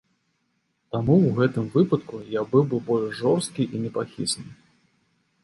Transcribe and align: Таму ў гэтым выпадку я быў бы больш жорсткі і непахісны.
Таму 0.95 1.13
ў 1.15 1.27
гэтым 1.39 1.67
выпадку 1.75 2.21
я 2.39 2.47
быў 2.55 2.63
бы 2.73 2.81
больш 2.89 3.13
жорсткі 3.21 3.69
і 3.75 3.85
непахісны. 3.85 4.51